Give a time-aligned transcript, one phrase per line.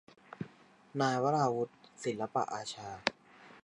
[0.99, 1.71] นายวราวุธ
[2.03, 2.89] ศิลปอาชา